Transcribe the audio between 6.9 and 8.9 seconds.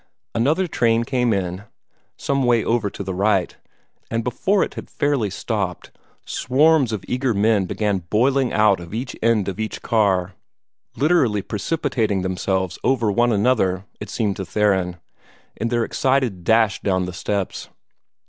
of eager men began boiling out